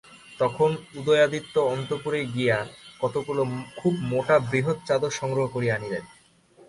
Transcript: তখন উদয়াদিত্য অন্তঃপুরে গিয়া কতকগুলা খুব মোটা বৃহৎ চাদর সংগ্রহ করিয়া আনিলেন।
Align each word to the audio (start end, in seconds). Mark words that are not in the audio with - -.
তখন 0.39 0.69
উদয়াদিত্য 0.95 1.55
অন্তঃপুরে 1.73 2.19
গিয়া 2.35 2.57
কতকগুলা 3.01 3.43
খুব 3.79 3.93
মোটা 4.09 4.35
বৃহৎ 4.49 4.77
চাদর 4.87 5.11
সংগ্রহ 5.11 5.45
করিয়া 5.47 5.75
আনিলেন। 5.75 6.03